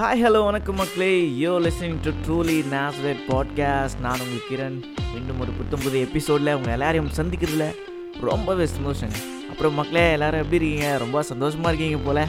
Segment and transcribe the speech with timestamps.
[0.00, 1.28] Hi hello வணக்கம் மக்களே.
[1.40, 4.76] Yo listening to truly நேசரேட் பாட்காஸ்ட் நான் உங்கள் கிரண்.
[5.14, 7.64] மீண்டும் ஒரு புத்தம்புது எபிசோடில் உங்கள் எல்லாரையும் சந்திக்கிறதுல
[8.20, 9.18] ரொம்பவே சந்தோஷங்க.
[9.50, 10.98] அப்புறம் மக்களே எல்லோரும் எப்படி இருக்கீங்க?
[10.98, 12.22] ரொம்ப சந்தோஷமாக இருக்கீங்க போல்.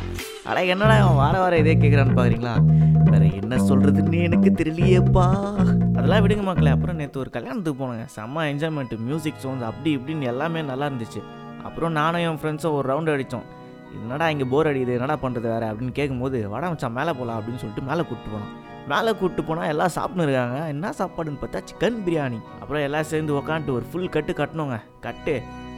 [0.44, 2.56] ஆனால் என்னடா அவன் வார வாரம் இதே கேட்குறான்னு பார்க்குறீங்களா
[3.12, 5.26] வேறு என்ன சொல்கிறதுன்னு எனக்கு தெரியலையேப்பா.
[5.96, 6.72] அதெல்லாம் விடுங்க மக்களே.
[6.72, 8.08] அப்புறம் நேற்று ஒரு கல்யாணத்துக்கு போனேங்க.
[8.18, 11.24] செம்ம என்ஜாய்மெண்ட் மியூசிக் சவுண்ட்ஸ் அப்படி இப்படின்னு எல்லாமே நல்லா இருந்துச்சு.
[11.64, 13.48] அப்புறம் நானும் என் ஃப்ரெண்ட்ஸும் ஒரு ரவுண்ட் அடித்தோம்
[14.00, 15.68] என்னடா இங்கே போர் அடிக்குது என்னடா பண்ணுறது வேறு?
[15.72, 18.52] அப்படின்னு கேட்கும்போது வட மச்சான் மேலே போகலாம் அப்படின்னு சொல்லிட்டு மேலே கூப்பிட்டு போனோம்.
[18.92, 20.60] மேலே கூப்பிட்டு போனால் எல்லாம் சாப்பிட்னு இருக்காங்க.
[20.74, 25.36] என்ன சாப்பாடுன்னு பார்த்தா சிக்கன் பிரியாணி அப்புறம் எல்லாம் சேர்ந்து உக்காந்துட்டு ஒரு ஃபுல் கட்டு கட்டணுங்க கட்டு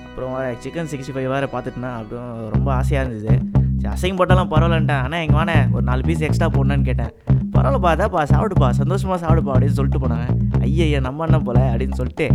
[0.07, 3.35] அப்புறம் சிக்கன் சிக்ஸ்டி ஃபைவ் வேறு பார்த்துட்டுனா அப்புறம் ரொம்ப ஆசையாக இருந்தது.
[3.81, 5.03] சரி அசைங்க போட்டாலும் பரவாயில்லன்ட்டேன்.
[5.05, 7.13] ஆனால் எங்கள் வானே ஒரு நாலு பீஸ் எக்ஸ்ட்ரா போடணுன்னு கேட்டேன்.
[7.55, 10.27] பரவாயில்லப்பா அதான்ப்பா சாப்பிடுப்பா சந்தோஷமாக சாப்பிடுப்பா அப்படின்னு சொல்லிட்டு போனாங்க.
[10.67, 12.27] ஐயா நம்ம என்ன போல அப்படின்னு சொல்லிட்டு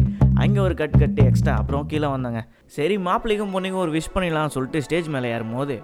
[0.42, 2.41] அங்கே ஒரு கட் கட்டு எக்ஸ்ட்ரா அப்புறம் கீழே வந்தாங்க.
[2.78, 5.77] சரி மாப்பிள்ளைக்கும் பொண்ணுக்கும் ஒரு விஷ் பண்ணிடலாம்னு சொல்லிட்டு ஸ்டேஜ் மேலே ஏறும்போது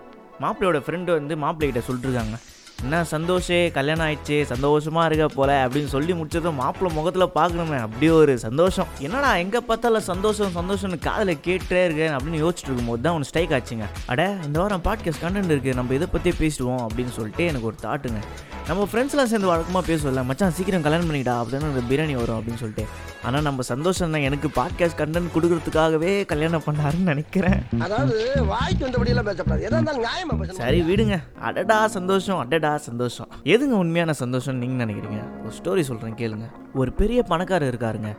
[0.42, 2.36] மாப்பிள்ளையோட ஃப்ரெண்டு வந்து மாப்பிள்ளைகிட்ட சொல்லிட்டுருக்காங்க.
[2.84, 8.32] என்ன சந்தோஷே கல்யாணம் ஆயிடுச்சு சந்தோஷமாக இருக்க போல அப்படின்னு சொல்லி முடிச்சதும் மாப்பிள்ளை முகத்தில் பார்க்கணுமே அப்படியே ஒரு
[8.46, 8.88] சந்தோஷம்.
[9.06, 13.88] என்னடா எங்கே பார்த்தாலும் சந்தோஷம் சந்தோஷம்னு காதில் கேட்டே இருக்கேன் அப்படின்னு யோசிச்சுட்டு இருக்கும்போது தான் ஒன்று ஸ்ட்ரைக் ஆச்சுங்க.
[14.14, 18.20] அட இந்த வாரம் பாட்காஸ்ட் கண்டென்ட் இருக்குது நம்ம இதை பற்றி பேசிடுவோம் அப்படின்னு சொல்லிட்டு எனக்கு ஒரு தாட்டுங்க
[18.68, 22.84] நம்ம ஃப்ரெண்ட்ஸ்லாம் சேர்ந்து வழக்கமாக பேசுவோம்ல மச்சான் சீக்கிரம் கல்யாணம் பண்ணிடா அப்படின்னு பிரியாணி வரும் அப்படின்னு சொல்லிட்டு.
[23.22, 24.20] ஆனால் நம்ம சந்தோஷம் தான்.
[24.20, 27.58] எனக்கு பாட்காஸ்ட் கண்டென்ட் கொடுக்கறதுக்காகவே கல்யாணம் பண்ணாருன்னு நினைக்கிறேன்.
[27.78, 30.52] அதாவது வாய்க்கு வந்தபடியெல்லாம் எதா இருந்தாலும் பேசணும்.
[30.52, 31.18] சரி விடுங்க.
[31.40, 33.28] அடடா சந்தோஷம் அடடா சந்தோஷம்.
[33.44, 35.22] எதுங்க உண்மையான சந்தோஷம் நீங்க நினைக்கிறீங்க?
[35.44, 36.48] ஒரு ஸ்டோரி சொல்றேன் கேளுங்க.
[36.74, 38.12] ஒரு பெரிய பணக்காரர் இருக்காருங்க.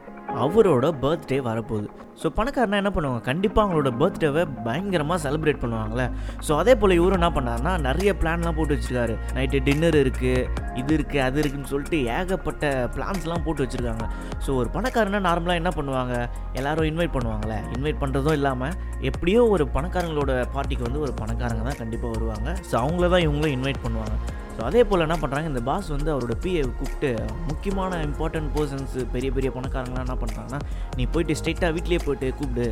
[0.43, 1.87] அவரோட பர்த்டே வரப்போகுது.
[2.21, 3.21] ஸோ பணக்காரனா என்ன பண்ணுவாங்க?
[3.27, 6.05] கண்டிப்பாக அவங்களோட பர்த்டேவை பயங்கரமாக செலிப்ரேட் பண்ணுவாங்களே.
[6.45, 9.15] ஸோ அதே போல் இவரும் என்ன பண்ணாருன்னா நிறைய பிளான்லாம் போட்டு வச்சிருக்காரு.
[9.37, 10.45] நைட்டு டின்னர் இருக்குது
[10.81, 14.07] இது இருக்குது அது இருக்குதுன்னு சொல்லிட்டு ஏகப்பட்ட பிளான்ஸ்லாம் போட்டு வச்சுருக்காங்க.
[14.45, 16.15] ஸோ ஒரு பணக்காரனா நார்மலாக என்ன பண்ணுவாங்க?
[16.61, 17.59] எல்லாரும் இன்வைட் பண்ணுவாங்களே.
[17.75, 18.75] இன்வைட் பண்ணுறதும் இல்லாமல்
[19.11, 22.49] எப்படியோ ஒரு பணக்காரங்களோட பார்ட்டிக்கு வந்து ஒரு பணக்காரங்க தான் கண்டிப்பாக வருவாங்க.
[22.71, 24.17] ஸோ அவங்கள தான் இவங்களும் இன்வைட் பண்ணுவாங்க.
[24.55, 27.09] ஸோ அதே போல் என்ன பண்ணுறாங்க இந்த பாஸ் வந்து அவரோட பிஏ கூப்பிட்டு
[27.47, 30.59] முக்கியமான இம்பார்ட்டன்ட் பர்சன்ஸ் பெரிய பெரிய பணக்காரங்களாம் என்ன பண்ணுறாங்கன்னா
[30.97, 32.67] நீ போயிட்டு ஸ்ட்ரெயிட்டாக வீட்லேயே போயிட்டு கூப்பிடு.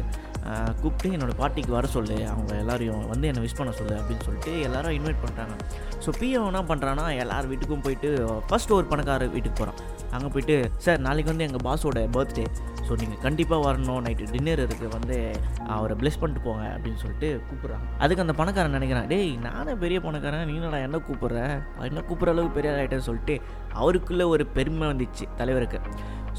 [0.82, 2.16] கூப்பிட்டு என்னோடய பார்ட்டிக்கு வர சொல்லு.
[2.32, 5.54] அவங்க எல்லாரையும் வந்து என்னை விஷ் பண்ண சொல்லு அப்படின்னு சொல்லிட்டு எல்லாரும் இன்வைட் பண்ணுறாங்க
[6.06, 8.10] ஸோ பிஏ என்ன பண்ணுறான்னா எல்லார் வீட்டுக்கும் போயிட்டு
[8.50, 9.80] ஃபர்ஸ்ட் ஒரு பணக்கார வீட்டுக்கு போகிறான்
[10.16, 10.56] அங்கே போயிட்டு
[10.86, 12.46] சார் நாளைக்கு வந்து எங்கள் பாஸோட பர்த்டே
[12.88, 14.02] ஸோ நீங்கள் கண்டிப்பாக வரணும்.
[14.06, 15.18] நைட்டு டின்னர் இருக்குது வந்து
[15.76, 17.86] அவரை ப்ளெஸ் பண்ணிட்டு போங்க அப்படின்னு சொல்லிட்டு கூப்பிட்றாங்க.
[18.04, 21.46] அதுக்கு அந்த பணக்காரன் நினைக்கிறான் டேய் நானே பெரிய பணக்காரன் நீ நான் என்ன கூப்பிட்ற?
[21.90, 23.38] என்ன கூப்பிட்ற அளவுக்கு பெரிய ஆகிட்டேன்னு சொல்லிட்டு
[23.82, 25.82] அவருக்குள்ளே ஒரு பெருமை வந்துச்சு தலைவருக்கு.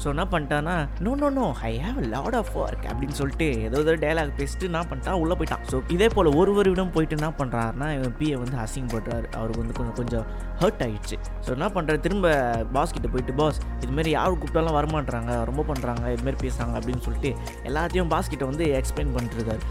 [0.01, 0.75] ஸோ என்ன பண்ணிட்டான்னா
[1.05, 4.81] no no no I have lot of work அப்படின்னு சொல்லிட்டு ஏதோ ஏதோ டைலாக் பேசிட்டு என்ன
[4.89, 5.63] பண்ணிட்டான் உள்ளே போயிட்டான்.
[5.71, 9.77] ஸோ இதே போல் ஒரு ஒரு விடம் போயிட்டு என்ன பண்ணுறாருன்னா இவன் பிஏ வந்து அசிங்கப்படுறாரு அவருக்கு வந்து
[9.79, 10.25] கொஞ்சம் கொஞ்சம்
[10.61, 11.17] ஹர்ட் ஆயிடுச்சு.
[11.45, 12.33] ஸோ என்ன பண்ணுறாரு திரும்ப
[12.77, 17.31] பாஸ் கிட்ட போயிட்டு பாஸ் இதுமாரி யார் கூப்பிட்டாலும் வரமாட்றாங்க ரொம்ப பண்ணுறாங்க இதுமாரி பேசுகிறாங்க அப்படின்னு சொல்லிட்டு
[17.71, 19.63] எல்லாத்தையும் பாஸ் கிட்ட வந்து எக்ஸ்பிளைன் பண்ணிட்டுருக்காரு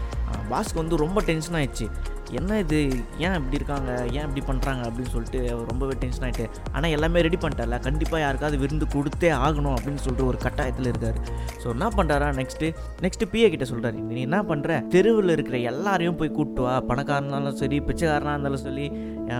[0.51, 1.85] பாஸ்க்கு வந்து ரொம்ப டென்ஷன் ஆயிடுச்சு.
[2.31, 2.89] என்ன இது?
[3.17, 4.05] ஏன் இப்படி இருக்காங்க?
[4.11, 7.79] ஏன் இப்படி பண்ணுறாங்க அப்படின்னு சொல்லிட்டு ரொம்பவே டென்ஷன் ஆகிட்டு ஆனால் எல்லாமே ரெடி பண்ணிட்டார்ல.
[7.79, 11.19] கண்டிப்பாக யாருக்காவது விருந்து கொடுத்தே ஆகணும் அப்படின்னு சொல்லிட்டு ஒரு கட்டாயத்தில் இருக்கார்.
[11.65, 12.67] ஸோ என்ன பண்ணுறாரா நெக்ஸ்ட்டு
[13.03, 16.73] நெக்ஸ்ட்டு பிஏ கிட்ட சொல்கிறாரு நீ என்ன பண்ணுற தெருவில் இருக்கிற எல்லாரையும் போய் கூப்பிட்டு வா.
[16.89, 18.85] பணக்காரனாக இருந்தாலும் சரி பிச்சைக்காரனாக இருந்தாலும் சரி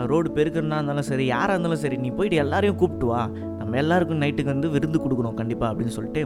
[0.06, 3.22] ரோடு பெருக்கிறனா இருந்தாலும் சரி யாராக இருந்தாலும் சரி நீ போயிட்டு எல்லாரையும் கூப்பிட்டு வா.
[3.59, 6.22] நம்ம எல்லாருக்கும் நைட்டுக்கு வந்து விருந்து கொடுக்கணும் கண்டிப்பாக அப்படின்னு சொல்லிட்டு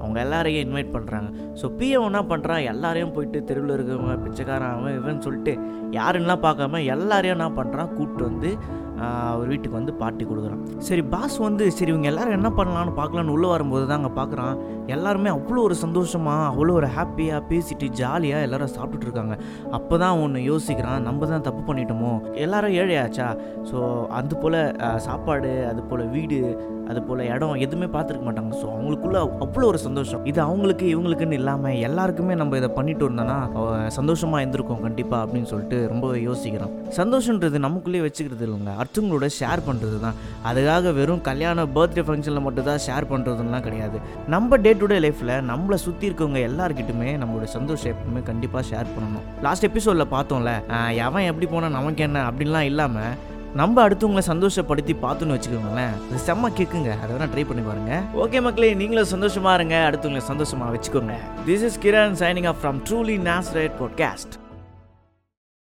[0.00, 1.28] அவங்க எல்லாரையும் இன்வைட் பண்ணுறாங்க
[1.60, 5.54] ஸோ பிஏ என்ன பண்ணுறான் எல்லாரையும் போயிட்டு தெருவில் இருக்கிறவங்க பிச்சைக்காரன் அவன் இவன் சொல்லிட்டு
[5.98, 8.50] யாருன்னா பார்க்காம எல்லாரையும் என்ன பண்ணுறான் கூப்பிட்டு வந்து
[9.32, 10.62] அவர் வீட்டுக்கு வந்து பார்ட்டி கொடுக்குறான்.
[10.88, 14.54] சரி பாஸ் வந்து சரி இவங்க எல்லாரும் என்ன பண்ணலான்னு பார்க்கலான்னு உள்ளே வரும்போது தான் அங்கே பார்க்குறான்.
[14.94, 19.36] எல்லாருமே அவ்வளோ ஒரு சந்தோஷமாக அவ்வளோ ஒரு ஹாப்பியாக பேசிட்டு ஜாலியாக எல்லாரும் சாப்பிட்டுட்டு இருக்காங்க.
[19.78, 22.12] அப்போ தான் ஒன்று யோசிக்கிறான் நம்ம தான் தப்பு பண்ணிட்டோமோ?
[22.44, 23.28] எல்லாரும் ஏழையாச்சா?
[23.70, 23.78] ஸோ
[24.20, 24.60] அது போல்
[25.08, 26.38] சாப்பாடு அது போல் வீடு
[26.92, 28.52] அது போல் இடம் எதுவுமே பார்த்துருக்க மாட்டாங்க.
[28.62, 30.22] ஸோ அவங்களுக்குள்ள அவ்வளோ ஒரு சந்தோஷம்.
[30.32, 33.38] இது அவங்களுக்கு இவங்களுக்குன்னு இல்லாமல் எல்லாருக்குமே நம்ம இதை பண்ணிட்டு இருந்தோன்னா
[33.98, 36.72] சந்தோஷமாக இருந்திருக்கோம் கண்டிப்பாக அப்படின்னு சொல்லிட்டு ரொம்ப யோசிக்கிறோம்.
[37.00, 38.72] சந்தோஷன்றது நமக்குள்ளேயே வச்சுக்கிறது இல்லைங்க.
[38.80, 40.16] அடுத்தவங்களோட ஷேர் பண்ணுறது தான்.
[40.50, 43.98] அதுக்காக வெறும் கல்யாண பர்த்டே ஃபங்க்ஷனில் மட்டும் தான் ஷேர் பண்ணுறதுலாம் கிடையாது.
[44.36, 49.26] நம்ம டே டு டே லைஃப்பில் நம்மளை சுற்றி இருக்கவங்க எல்லாருக்கிட்டுமே நம்மளோட சந்தோஷம் எப்பவுமே கண்டிப்பாக ஷேர் பண்ணணும்.
[49.48, 50.52] லாஸ்ட் எபிசோடில் பார்த்தோம்ல
[51.06, 55.94] எவன் எப்படி போனால் நமக்கு என்ன அப்படின்லாம் இல்லாமல் நம்ம அடுத்தவங்களை சந்தோஷப்படுத்தி பார்த்துன்னு வச்சுக்கோங்களேன்.
[56.26, 56.94] செம்ம கேக்குங்க.
[57.00, 58.02] அதை வேணா ட்ரை பண்ணி பாருங்க.
[58.14, 59.90] ஓகே மக்களே நீங்களும் சந்தோஷமா இருங்க.
[59.90, 61.12] அடுத்தவங்களை சந்தோஷமா வச்சுக்கோங்க.
[61.46, 64.40] This is Kiran signing off from truly Naze right podcast